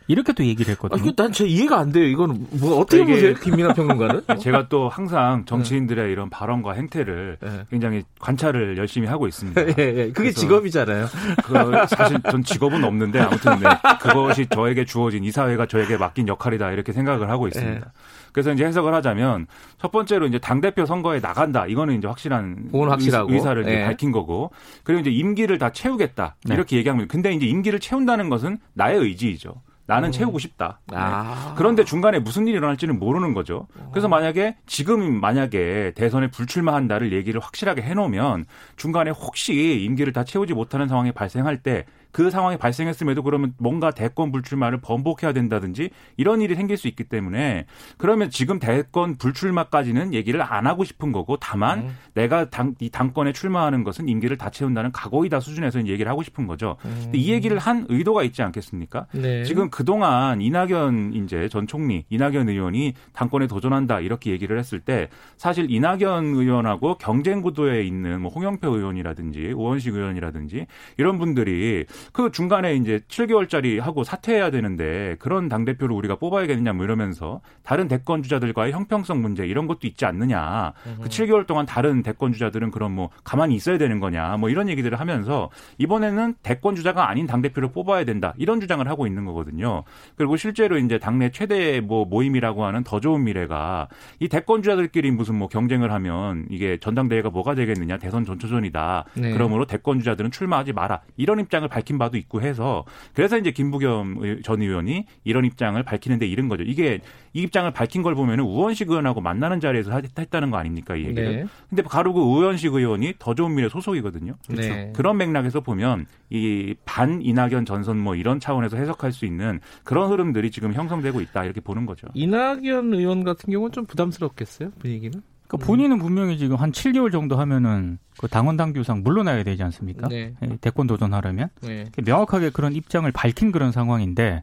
이렇게 0.06 0.32
또 0.32 0.44
얘기를 0.44 0.72
했거든요. 0.72 1.10
아, 1.10 1.12
난저 1.16 1.46
이해가 1.46 1.78
안 1.78 1.92
돼요. 1.92 2.04
이거는 2.04 2.46
뭐 2.60 2.78
어떻게 2.78 3.04
보세요, 3.04 3.34
김민아 3.34 3.74
평론가는? 3.74 4.22
제가 4.40 4.68
또 4.68 4.88
항상 4.88 5.44
정치인들의 5.44 6.10
이런 6.10 6.30
발언과 6.30 6.72
행태를 6.72 7.38
네. 7.40 7.64
굉장히 7.70 8.02
관찰을 8.18 8.76
열심히 8.76 9.06
하고 9.06 9.28
있습니다. 9.28 9.60
예, 9.62 9.74
예. 9.78 10.12
그게 10.12 10.32
직업이잖아요. 10.32 11.06
그 11.44 11.54
사실 11.96 12.18
전 12.30 12.42
직업은 12.42 12.82
없는데 12.82 13.20
아무튼 13.20 13.60
네, 13.60 13.68
그것이 14.00 14.46
저에게 14.46 14.84
주어진 14.84 15.22
이 15.22 15.30
사회가 15.30 15.66
저에게 15.66 15.96
맡긴 15.96 16.28
역할이다 16.28 16.72
이렇게 16.72 16.92
생각을 16.92 17.30
하고 17.30 17.46
있습니다. 17.46 17.72
예. 17.76 17.90
그래서 18.32 18.52
이제 18.52 18.64
해석을 18.64 18.94
하자면 18.94 19.46
첫 19.80 19.90
번째로 19.90 20.26
이제 20.26 20.38
당 20.38 20.60
대표 20.60 20.86
선거에 20.86 21.20
나간다 21.20 21.66
이거는 21.66 21.98
이제 21.98 22.06
확실한 22.06 22.70
확실하고. 22.72 23.32
의사를 23.32 23.62
이제 23.62 23.70
네. 23.70 23.84
밝힌 23.84 24.12
거고 24.12 24.50
그리고 24.84 25.00
이제 25.00 25.10
임기를 25.10 25.58
다 25.58 25.70
채우겠다 25.70 26.36
네. 26.44 26.54
이렇게 26.54 26.76
얘기하면 26.76 27.08
근데 27.08 27.32
이제 27.32 27.46
임기를 27.46 27.80
채운다는 27.80 28.28
것은 28.28 28.58
나의 28.74 28.98
의지이죠. 28.98 29.54
나는 29.90 30.08
음. 30.08 30.12
채우고 30.12 30.38
싶다. 30.38 30.80
네. 30.86 30.96
아. 30.98 31.54
그런데 31.56 31.84
중간에 31.84 32.18
무슨 32.18 32.46
일이 32.46 32.56
일어날지는 32.56 32.98
모르는 32.98 33.34
거죠. 33.34 33.66
그래서 33.90 34.08
만약에 34.08 34.56
지금 34.66 35.20
만약에 35.20 35.92
대선에 35.96 36.30
불출마한다를 36.30 37.12
얘기를 37.12 37.40
확실하게 37.40 37.82
해놓으면 37.82 38.46
중간에 38.76 39.10
혹시 39.10 39.82
임기를 39.84 40.12
다 40.12 40.24
채우지 40.24 40.54
못하는 40.54 40.88
상황이 40.88 41.12
발생할 41.12 41.62
때 41.62 41.84
그 42.12 42.30
상황이 42.30 42.56
발생했음에도 42.56 43.22
그러면 43.22 43.54
뭔가 43.58 43.90
대권 43.90 44.32
불출마를 44.32 44.80
번복해야 44.80 45.32
된다든지 45.32 45.90
이런 46.16 46.40
일이 46.40 46.54
생길 46.54 46.76
수 46.76 46.88
있기 46.88 47.04
때문에 47.04 47.66
그러면 47.98 48.30
지금 48.30 48.58
대권 48.58 49.16
불출마까지는 49.16 50.14
얘기를 50.14 50.42
안 50.42 50.66
하고 50.66 50.84
싶은 50.84 51.12
거고 51.12 51.36
다만 51.36 51.80
음. 51.80 51.96
내가 52.14 52.50
당, 52.50 52.74
이 52.80 52.90
당권에 52.90 53.32
출마하는 53.32 53.84
것은 53.84 54.08
임기를 54.08 54.36
다 54.36 54.50
채운다는 54.50 54.92
각오이다 54.92 55.40
수준에서 55.40 55.86
얘기를 55.86 56.10
하고 56.10 56.22
싶은 56.22 56.46
거죠. 56.46 56.76
음. 56.84 57.12
이 57.14 57.32
얘기를 57.32 57.58
한 57.58 57.86
의도가 57.88 58.22
있지 58.24 58.42
않겠습니까? 58.42 59.06
네. 59.12 59.44
지금 59.44 59.70
그동안 59.70 60.40
이낙연 60.40 61.14
이제 61.14 61.48
전 61.48 61.66
총리, 61.66 62.04
이낙연 62.10 62.48
의원이 62.48 62.94
당권에 63.12 63.46
도전한다 63.46 64.00
이렇게 64.00 64.30
얘기를 64.30 64.58
했을 64.58 64.80
때 64.80 65.08
사실 65.36 65.70
이낙연 65.70 66.26
의원하고 66.26 66.96
경쟁 66.98 67.40
구도에 67.40 67.84
있는 67.84 68.20
뭐 68.20 68.30
홍영표 68.30 68.68
의원이라든지 68.68 69.52
오원식 69.54 69.94
의원이라든지 69.94 70.66
이런 70.96 71.18
분들이 71.18 71.84
그 72.12 72.30
중간에 72.30 72.74
이제 72.74 73.00
7개월짜리 73.08 73.80
하고 73.80 74.04
사퇴해야 74.04 74.50
되는데 74.50 75.16
그런 75.18 75.48
당 75.48 75.64
대표를 75.64 75.94
우리가 75.96 76.16
뽑아야겠느냐 76.16 76.72
뭐 76.72 76.84
이러면서 76.84 77.40
다른 77.62 77.88
대권 77.88 78.22
주자들과의 78.22 78.72
형평성 78.72 79.20
문제 79.22 79.46
이런 79.46 79.66
것도 79.66 79.86
있지 79.86 80.04
않느냐. 80.04 80.72
그 81.02 81.08
7개월 81.08 81.46
동안 81.46 81.66
다른 81.66 82.02
대권 82.02 82.32
주자들은 82.32 82.70
그럼 82.70 82.92
뭐 82.92 83.10
가만히 83.24 83.54
있어야 83.54 83.78
되는 83.78 84.00
거냐. 84.00 84.36
뭐 84.36 84.48
이런 84.48 84.68
얘기들을 84.68 84.98
하면서 84.98 85.50
이번에는 85.78 86.34
대권 86.42 86.74
주자가 86.74 87.08
아닌 87.08 87.26
당 87.26 87.42
대표를 87.42 87.72
뽑아야 87.72 88.04
된다. 88.04 88.34
이런 88.36 88.60
주장을 88.60 88.86
하고 88.88 89.06
있는 89.06 89.24
거거든요. 89.24 89.84
그리고 90.16 90.36
실제로 90.36 90.78
이제 90.78 90.98
당내 90.98 91.30
최대 91.30 91.80
뭐 91.80 92.04
모임이라고 92.04 92.64
하는 92.64 92.84
더 92.84 93.00
좋은 93.00 93.24
미래가 93.24 93.88
이 94.18 94.28
대권 94.28 94.62
주자들끼리 94.62 95.10
무슨 95.10 95.36
뭐 95.36 95.48
경쟁을 95.48 95.92
하면 95.92 96.46
이게 96.50 96.78
전당대회가 96.78 97.30
뭐가 97.30 97.54
되겠느냐. 97.54 97.98
대선 97.98 98.24
전초전이다. 98.24 99.04
네. 99.14 99.32
그러므로 99.32 99.66
대권 99.66 99.98
주자들은 99.98 100.30
출마하지 100.30 100.72
마라. 100.72 101.00
이런 101.16 101.40
입장을 101.40 101.66
밝힌 101.68 101.89
밝힌 101.90 101.98
바도 101.98 102.16
있고 102.16 102.40
해서 102.40 102.84
그래서 103.14 103.36
이제 103.36 103.50
김부겸 103.50 104.42
전 104.44 104.62
의원이 104.62 105.06
이런 105.24 105.44
입장을 105.44 105.82
밝히는데 105.82 106.26
이른 106.26 106.48
거죠. 106.48 106.62
이게 106.62 107.00
이 107.32 107.42
입장을 107.42 107.70
밝힌 107.72 108.02
걸 108.02 108.14
보면은 108.14 108.44
우원식 108.44 108.88
의원하고 108.88 109.20
만나는 109.20 109.60
자리에서 109.60 110.00
했다는 110.18 110.50
거 110.50 110.56
아닙니까 110.56 110.96
이 110.96 111.04
얘기를. 111.04 111.36
네. 111.42 111.46
근데 111.68 111.82
그 111.82 112.20
우원식 112.20 112.72
의원이 112.72 113.14
더 113.18 113.34
좋은 113.34 113.54
미래 113.54 113.68
소속이거든요. 113.68 114.34
그렇죠. 114.46 114.68
네. 114.68 114.92
그런 114.94 115.16
맥락에서 115.16 115.60
보면 115.60 116.06
이 116.30 116.74
반 116.84 117.20
이낙연 117.22 117.66
전선 117.66 117.98
뭐 117.98 118.14
이런 118.14 118.40
차원에서 118.40 118.76
해석할 118.76 119.12
수 119.12 119.26
있는 119.26 119.60
그런 119.84 120.10
흐름들이 120.10 120.50
지금 120.50 120.72
형성되고 120.72 121.20
있다 121.20 121.44
이렇게 121.44 121.60
보는 121.60 121.86
거죠. 121.86 122.06
이낙연 122.14 122.94
의원 122.94 123.24
같은 123.24 123.52
경우는 123.52 123.72
좀 123.72 123.86
부담스럽겠어요 123.86 124.70
분위기는? 124.78 125.22
그러니까 125.50 125.66
본인은 125.66 125.98
분명히 125.98 126.38
지금 126.38 126.56
한 126.56 126.70
7개월 126.72 127.10
정도 127.10 127.36
하면은 127.38 127.98
그 128.18 128.28
당원 128.28 128.56
당규상 128.56 129.02
물러나야 129.02 129.42
되지 129.42 129.62
않습니까? 129.64 130.08
네. 130.08 130.34
예, 130.42 130.56
대권 130.60 130.86
도전하려면 130.86 131.48
네. 131.62 131.86
명확하게 132.04 132.50
그런 132.50 132.74
입장을 132.74 133.10
밝힌 133.12 133.50
그런 133.50 133.72
상황인데 133.72 134.42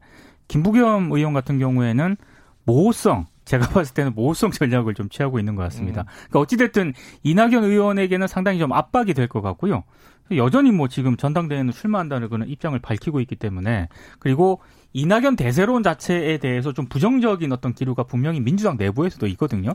김부겸 0.49 1.11
의원 1.11 1.33
같은 1.33 1.59
경우에는 1.59 2.17
모호성 2.65 3.25
제가 3.45 3.69
봤을 3.71 3.93
때는 3.93 4.13
모호성 4.15 4.51
전략을 4.51 4.93
좀 4.93 5.07
취하고 5.07 5.39
있는 5.39 5.55
것 5.55 5.63
같습니다. 5.63 6.01
음. 6.01 6.05
그러니까 6.29 6.39
어찌됐든 6.39 6.93
이낙연 7.23 7.63
의원에게는 7.63 8.27
상당히 8.27 8.59
좀 8.59 8.73
압박이 8.73 9.13
될 9.13 9.27
것 9.27 9.41
같고요. 9.41 9.83
여전히 10.35 10.71
뭐 10.71 10.89
지금 10.89 11.15
전당대회는 11.15 11.71
출마한다는 11.71 12.27
그런 12.27 12.49
입장을 12.49 12.77
밝히고 12.79 13.21
있기 13.21 13.37
때문에 13.37 13.87
그리고 14.19 14.59
이낙연 14.91 15.37
대세론 15.37 15.83
자체에 15.83 16.37
대해서 16.39 16.73
좀 16.73 16.87
부정적인 16.87 17.49
어떤 17.53 17.73
기류가 17.73 18.03
분명히 18.03 18.41
민주당 18.41 18.75
내부에서도 18.77 19.25
있거든요. 19.27 19.73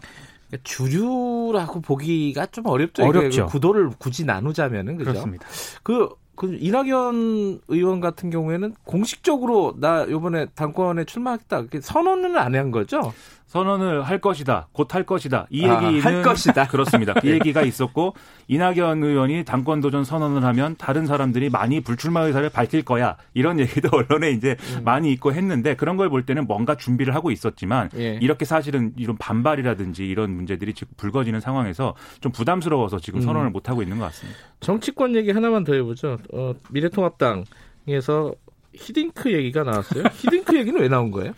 그러니까 0.52 0.58
주류라고 0.64 1.80
보기가 1.80 2.46
좀 2.46 2.66
어렵죠. 2.66 3.04
어렵죠. 3.04 3.46
구도를 3.46 3.90
굳이 3.98 4.24
나누자면은 4.24 4.98
그죠. 4.98 5.10
그렇습니다. 5.12 5.46
그, 5.82 6.10
그 6.34 6.54
이낙연 6.60 7.60
의원 7.68 8.00
같은 8.00 8.28
경우에는 8.30 8.74
공식적으로 8.84 9.74
나 9.78 10.04
이번에 10.04 10.46
당권에 10.54 11.04
출마하겠다 11.04 11.64
선언은 11.80 12.36
안 12.36 12.54
한 12.54 12.70
거죠. 12.70 13.12
선언을 13.52 14.02
할 14.02 14.18
것이다. 14.18 14.68
곧 14.72 14.94
할 14.94 15.04
것이다. 15.04 15.46
이 15.50 15.66
아, 15.66 15.74
얘기는 15.82 16.00
할 16.00 16.22
것이다. 16.22 16.68
그렇습니다. 16.68 17.12
이 17.22 17.26
네. 17.26 17.32
얘기가 17.36 17.60
있었고 17.62 18.14
이낙연 18.48 19.04
의원이 19.04 19.44
당권 19.44 19.80
도전 19.82 20.04
선언을 20.04 20.42
하면 20.42 20.74
다른 20.78 21.04
사람들이 21.04 21.50
많이 21.50 21.80
불출마 21.80 22.22
의사를 22.22 22.48
밝힐 22.48 22.82
거야. 22.82 23.18
이런 23.34 23.60
얘기도 23.60 23.90
언론에 23.94 24.30
이제 24.30 24.56
음. 24.78 24.84
많이 24.84 25.12
있고 25.12 25.34
했는데 25.34 25.76
그런 25.76 25.96
걸 25.98 26.08
볼 26.08 26.24
때는 26.24 26.46
뭔가 26.46 26.74
준비를 26.76 27.14
하고 27.14 27.30
있었지만 27.30 27.88
예. 27.96 28.18
이렇게 28.22 28.44
사실은 28.46 28.92
이런 28.96 29.16
반발이라든지 29.18 30.06
이런 30.06 30.30
문제들이 30.30 30.72
지금 30.74 30.92
불거지는 30.96 31.40
상황에서 31.40 31.94
좀 32.20 32.32
부담스러워서 32.32 32.98
지금 33.00 33.20
음. 33.20 33.24
선언을 33.24 33.50
못 33.50 33.68
하고 33.68 33.82
있는 33.82 33.98
것 33.98 34.04
같습니다. 34.06 34.38
정치권 34.60 35.14
얘기 35.14 35.30
하나만 35.30 35.64
더 35.64 35.74
해보죠. 35.74 36.16
어, 36.32 36.54
미래통합당에서 36.70 38.32
히딩크 38.74 39.32
얘기가 39.32 39.62
나왔어요. 39.64 40.04
히딩크 40.16 40.56
얘기는 40.58 40.80
왜 40.80 40.88
나온 40.88 41.10
거예요? 41.10 41.32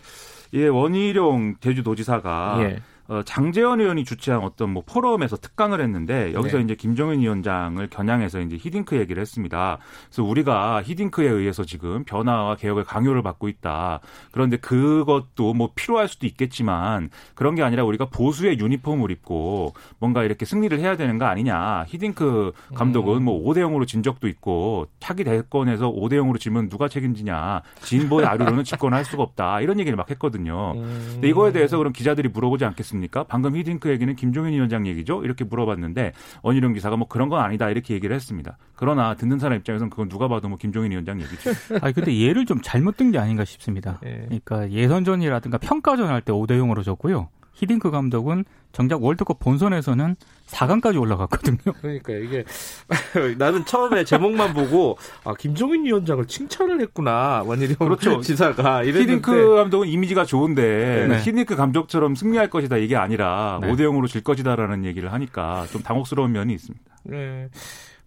예, 0.53 0.67
원희룡 0.67 1.55
제주도지사가 1.59 2.57
예. 2.61 2.81
어, 3.07 3.21
장재원 3.23 3.81
의원이 3.81 4.03
주최한 4.03 4.41
어떤 4.41 4.71
뭐 4.71 4.83
포럼에서 4.85 5.37
특강을 5.37 5.79
했는데 5.79 6.33
여기서 6.33 6.57
네. 6.57 6.63
이제 6.63 6.75
김정은 6.75 7.19
위원장을 7.19 7.85
겨냥해서 7.87 8.39
이제 8.41 8.57
히딩크 8.59 8.97
얘기를 8.97 9.21
했습니다. 9.21 9.77
그래서 10.07 10.23
우리가 10.23 10.81
히딩크에 10.83 11.29
의해서 11.29 11.63
지금 11.63 12.03
변화와 12.03 12.55
개혁의 12.55 12.85
강요를 12.85 13.21
받고 13.21 13.47
있다. 13.47 13.99
그런데 14.31 14.57
그것도 14.57 15.53
뭐 15.53 15.71
필요할 15.75 16.07
수도 16.07 16.25
있겠지만 16.25 17.11
그런 17.35 17.53
게 17.53 17.61
아니라 17.61 17.83
우리가 17.83 18.05
보수의 18.05 18.57
유니폼을 18.59 19.11
입고 19.11 19.73
뭔가 19.99 20.23
이렇게 20.23 20.45
승리를 20.45 20.77
해야 20.79 20.97
되는 20.97 21.19
거 21.19 21.25
아니냐. 21.25 21.85
히딩크 21.87 22.53
감독은 22.73 23.17
음. 23.17 23.23
뭐 23.25 23.43
5대 23.43 23.59
0으로 23.59 23.87
진 23.87 24.01
적도 24.01 24.27
있고 24.27 24.87
차기 24.99 25.23
대권에서 25.23 25.91
5대 25.91 26.13
0으로 26.13 26.39
지면 26.39 26.69
누가 26.69 26.87
책임지냐. 26.87 27.61
진보의 27.81 28.25
아류로는 28.25 28.63
집권할 28.65 29.05
수가 29.05 29.21
없다. 29.21 29.61
이런 29.61 29.79
얘기를 29.79 29.95
막 29.95 30.09
했거든요. 30.09 30.73
음. 30.75 31.09
근데 31.13 31.29
이거에 31.29 31.51
대해서 31.51 31.77
그럼 31.77 31.93
기자들이 31.93 32.29
물어보지 32.29 32.65
않겠습니까? 32.65 32.94
않습니까? 32.95 33.23
방금 33.23 33.55
히딩크 33.55 33.89
얘기는 33.89 34.13
김종인 34.15 34.53
위원장 34.53 34.87
얘기죠? 34.87 35.23
이렇게 35.23 35.43
물어봤는데 35.43 36.13
원희룡 36.41 36.73
기사가 36.73 36.95
뭐 36.97 37.07
그런 37.07 37.29
건 37.29 37.41
아니다 37.41 37.69
이렇게 37.69 37.93
얘기를 37.93 38.15
했습니다. 38.15 38.57
그러나 38.75 39.13
듣는 39.15 39.39
사람 39.39 39.57
입장에서는 39.59 39.89
그건 39.89 40.09
누가 40.09 40.27
봐도 40.27 40.47
뭐 40.49 40.57
김종인 40.57 40.91
위원장 40.91 41.21
얘기죠. 41.21 41.51
아니 41.81 41.93
근데 41.93 42.19
얘를 42.27 42.45
좀 42.45 42.59
잘못 42.61 42.97
든 42.97 43.11
게 43.11 43.19
아닌가 43.19 43.45
싶습니다. 43.45 43.99
네. 44.01 44.23
그러니까 44.25 44.71
예선전이라든가 44.71 45.57
평가전 45.59 46.07
할 46.07 46.21
때 46.21 46.31
5대 46.31 46.51
0으로 46.59 46.83
졌고요. 46.83 47.29
히딩크 47.55 47.89
감독은 47.91 48.45
정작 48.71 49.01
월드컵 49.01 49.39
본선에서는 49.39 50.15
4강까지 50.47 50.99
올라갔거든요. 50.99 51.73
그러니까 51.81 52.13
이게 52.13 52.43
나는 53.37 53.65
처음에 53.65 54.03
제목만 54.03 54.53
보고 54.53 54.97
아 55.23 55.33
김종인 55.33 55.85
위원장을 55.85 56.25
칭찬을 56.27 56.81
했구나 56.81 57.43
원희룡 57.45 57.77
그렇죠. 57.77 58.21
지사가 58.21 58.85
히딩크 58.85 59.55
감독은 59.55 59.87
이미지가 59.87 60.25
좋은데 60.25 61.07
네. 61.07 61.19
히딩크 61.19 61.55
감독처럼 61.55 62.15
승리할 62.15 62.49
것이다 62.49 62.77
이게 62.77 62.95
아니라 62.95 63.59
네. 63.61 63.71
5대 63.71 63.81
0으로 63.81 64.07
질 64.07 64.21
것이다라는 64.21 64.85
얘기를 64.85 65.11
하니까 65.13 65.65
좀 65.71 65.81
당혹스러운 65.81 66.31
면이 66.33 66.53
있습니다. 66.53 66.85
네. 67.05 67.49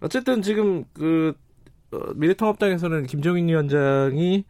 어쨌든 0.01 0.43
지금 0.43 0.85
그 0.93 1.35
어, 1.91 1.99
미래통합당에서는 2.15 3.07
김종인 3.07 3.49
위원장이 3.49 4.45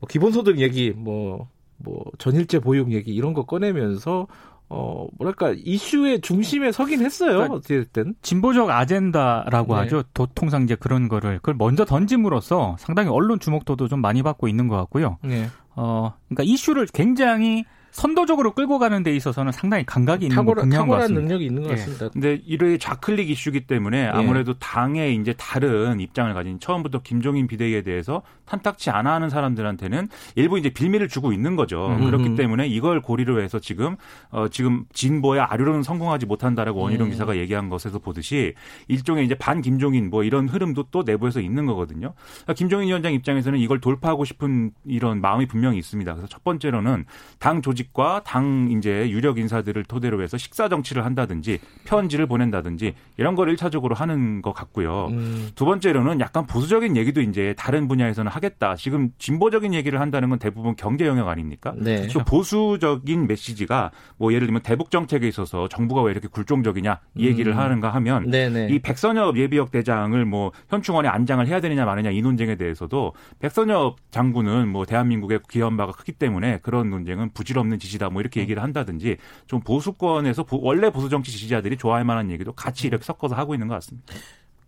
뭐 0.00 0.08
기본소득 0.08 0.58
얘기 0.58 0.90
뭐 0.90 1.48
뭐 1.82 2.04
전일제 2.18 2.58
보육 2.58 2.92
얘기 2.92 3.14
이런 3.14 3.32
거 3.32 3.44
꺼내면서 3.44 4.26
어 4.68 5.06
뭐랄까 5.18 5.52
이슈의 5.56 6.20
중심에 6.20 6.70
서긴 6.70 7.04
했어요 7.04 7.32
그러니까 7.32 7.56
어쨌든 7.56 8.14
진보적 8.22 8.70
아젠다라고 8.70 9.74
네. 9.74 9.80
하죠 9.80 10.04
도통상 10.14 10.62
이제 10.62 10.76
그런 10.76 11.08
거를 11.08 11.36
그걸 11.38 11.56
먼저 11.58 11.84
던짐으로써 11.84 12.76
상당히 12.78 13.08
언론 13.08 13.40
주목도도 13.40 13.88
좀 13.88 14.00
많이 14.00 14.22
받고 14.22 14.46
있는 14.46 14.68
것 14.68 14.76
같고요. 14.76 15.18
네. 15.22 15.48
어 15.74 16.14
그러니까 16.28 16.44
이슈를 16.44 16.86
굉장히 16.92 17.64
선도적으로 17.90 18.52
끌고 18.52 18.78
가는 18.78 19.02
데 19.02 19.14
있어서는 19.14 19.52
상당히 19.52 19.84
감각이 19.84 20.26
있는 20.26 20.36
탁월한, 20.36 20.62
분명한 20.62 20.88
것 20.88 20.94
같습니다. 20.96 21.20
능력이 21.22 21.44
있는 21.46 21.62
것 21.62 21.70
예. 21.70 21.74
같습니다. 21.74 22.08
근데 22.08 22.40
이런 22.46 22.78
좌클릭 22.78 23.30
이슈기 23.30 23.66
때문에 23.66 23.98
예. 23.98 24.06
아무래도 24.06 24.52
예. 24.52 24.56
당의 24.58 25.16
이제 25.16 25.34
다른 25.36 26.00
입장을 26.00 26.32
가진 26.34 26.60
처음부터 26.60 27.00
김종인 27.02 27.46
비대위에 27.46 27.82
대해서 27.82 28.22
탐탁치 28.46 28.90
않아 28.90 29.12
하는 29.14 29.30
사람들한테는 29.30 30.08
일부 30.34 30.58
이제 30.58 30.70
빌미를 30.70 31.08
주고 31.08 31.32
있는 31.32 31.56
거죠. 31.56 31.88
음. 31.88 32.06
그렇기 32.06 32.34
때문에 32.34 32.66
이걸 32.66 33.00
고리로 33.00 33.40
해서 33.40 33.58
지금 33.58 33.96
어 34.30 34.48
지금 34.48 34.84
진보의 34.92 35.40
아류로는 35.40 35.82
성공하지 35.82 36.26
못한다라고 36.26 36.80
원희룡 36.80 37.08
음. 37.08 37.10
기사가 37.10 37.36
얘기한 37.36 37.68
것에서 37.68 37.98
보듯이 37.98 38.54
일종의 38.88 39.24
이제 39.24 39.34
반 39.34 39.60
김종인 39.60 40.10
뭐 40.10 40.24
이런 40.24 40.48
흐름도 40.48 40.86
또 40.90 41.02
내부에서 41.04 41.40
있는 41.40 41.66
거거든요. 41.66 42.14
그러니까 42.16 42.54
김종인 42.54 42.88
위원장 42.88 43.12
입장에서는 43.12 43.58
이걸 43.58 43.80
돌파하고 43.80 44.24
싶은 44.24 44.72
이런 44.84 45.20
마음이 45.20 45.46
분명히 45.46 45.78
있습니다. 45.78 46.12
그래서 46.14 46.28
첫 46.28 46.42
번째로는 46.44 47.04
당 47.38 47.62
조직 47.62 47.79
과 47.92 48.20
당 48.24 48.68
이제 48.70 49.10
유력 49.10 49.38
인사들을 49.38 49.84
토대로 49.84 50.22
해서 50.22 50.36
식사 50.36 50.68
정치를 50.68 51.04
한다든지 51.04 51.58
편지를 51.84 52.26
보낸다든지 52.26 52.94
이런 53.16 53.34
걸 53.34 53.48
일차적으로 53.50 53.94
하는 53.94 54.42
것 54.42 54.52
같고요. 54.52 55.08
음. 55.10 55.50
두 55.54 55.64
번째로는 55.64 56.20
약간 56.20 56.46
보수적인 56.46 56.96
얘기도 56.96 57.20
이제 57.20 57.54
다른 57.58 57.88
분야에서는 57.88 58.30
하겠다. 58.30 58.76
지금 58.76 59.10
진보적인 59.18 59.74
얘기를 59.74 60.00
한다는 60.00 60.28
건 60.28 60.38
대부분 60.38 60.76
경제 60.76 61.06
영역 61.06 61.28
아닙니까? 61.28 61.74
네. 61.76 62.06
또 62.08 62.20
보수적인 62.24 63.26
메시지가 63.26 63.90
뭐 64.16 64.32
예를 64.32 64.46
들면 64.46 64.62
대북 64.62 64.90
정책에 64.90 65.26
있어서 65.28 65.68
정부가 65.68 66.02
왜 66.02 66.12
이렇게 66.12 66.28
굴종적이냐 66.28 67.00
이 67.16 67.26
얘기를 67.26 67.52
음. 67.52 67.58
하는가 67.58 67.90
하면 67.90 68.30
네네. 68.30 68.68
이 68.70 68.78
백선엽 68.78 69.36
예비역 69.36 69.70
대장을 69.70 70.24
뭐 70.24 70.52
현충원에 70.68 71.08
안장을 71.08 71.46
해야 71.46 71.60
되느냐 71.60 71.84
마느냐 71.84 72.10
이 72.10 72.22
논쟁에 72.22 72.56
대해서도 72.56 73.12
백선엽 73.40 73.96
장군은 74.10 74.68
뭐 74.68 74.84
대한민국의 74.86 75.40
기여한 75.48 75.76
바가 75.76 75.92
크기 75.92 76.12
때문에 76.12 76.58
그런 76.62 76.90
논쟁은 76.90 77.30
부질 77.32 77.58
없는 77.70 77.78
지지다 77.78 78.10
뭐 78.10 78.20
이렇게 78.20 78.40
얘기를 78.40 78.62
한다든지 78.62 79.16
좀 79.46 79.60
보수권에서 79.60 80.44
원래 80.50 80.90
보수 80.90 81.08
정치 81.08 81.30
지지자들이 81.30 81.76
좋아할 81.76 82.04
만한 82.04 82.30
얘기도 82.30 82.52
같이 82.52 82.88
이렇게 82.88 83.04
섞어서 83.04 83.34
하고 83.36 83.54
있는 83.54 83.68
것 83.68 83.74
같습니다. 83.74 84.12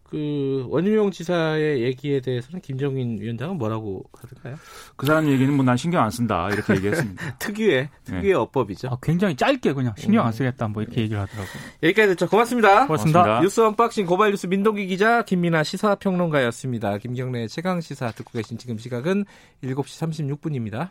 그 0.04 0.66
원희룡 0.68 1.10
지사의 1.10 1.82
얘기에 1.84 2.20
대해서는 2.20 2.60
김정인 2.60 3.18
위원장은 3.18 3.56
뭐라고 3.56 4.04
하던가요? 4.12 4.56
그 4.94 5.06
사람 5.06 5.26
얘기는 5.26 5.50
뭐 5.54 5.64
난 5.64 5.78
신경 5.78 6.04
안 6.04 6.10
쓴다 6.10 6.50
이렇게 6.50 6.74
얘기했습니다. 6.74 7.36
특유의 7.40 7.88
특유의 8.04 8.22
네. 8.24 8.32
어법이죠. 8.34 8.88
아, 8.88 8.98
굉장히 9.02 9.36
짧게 9.36 9.72
그냥 9.72 9.94
신경 9.96 10.26
안 10.26 10.32
쓰겠다 10.32 10.68
뭐 10.68 10.82
이렇게 10.82 11.00
얘기를 11.00 11.18
하더라고요. 11.18 11.62
여기까지 11.82 12.08
듣죠. 12.10 12.28
고맙습니다. 12.28 12.86
고맙습니다. 12.86 13.22
고맙습니다. 13.22 13.40
뉴스 13.40 13.60
언박싱 13.62 14.04
고발 14.04 14.32
뉴스 14.32 14.46
민동기 14.48 14.86
기자 14.86 15.22
김민아 15.22 15.62
시사평론가였습니다. 15.64 16.98
김경래 16.98 17.48
최강 17.48 17.80
시사 17.80 18.10
듣고 18.10 18.32
계신 18.32 18.58
지금 18.58 18.76
시각은 18.76 19.24
7시 19.64 20.38
36분입니다. 20.38 20.90